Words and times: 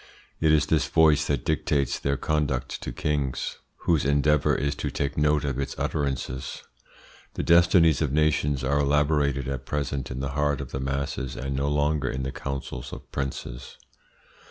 It 0.39 0.51
is 0.51 0.65
this 0.65 0.87
voice 0.87 1.27
that 1.27 1.45
dictates 1.45 1.99
their 1.99 2.17
conduct 2.17 2.81
to 2.81 2.91
kings, 2.91 3.59
whose 3.81 4.03
endeavour 4.03 4.55
is 4.55 4.73
to 4.77 4.89
take 4.89 5.15
note 5.15 5.45
of 5.45 5.59
its 5.59 5.75
utterances. 5.77 6.63
The 7.35 7.43
destinies 7.43 8.01
of 8.01 8.11
nations 8.11 8.63
are 8.63 8.79
elaborated 8.79 9.47
at 9.47 9.67
present 9.67 10.09
in 10.09 10.19
the 10.19 10.29
heart 10.29 10.59
of 10.59 10.71
the 10.71 10.79
masses, 10.79 11.35
and 11.35 11.55
no 11.55 11.67
longer 11.69 12.09
in 12.09 12.23
the 12.23 12.31
councils 12.31 12.91
of 12.91 13.11
princes. 13.11 13.77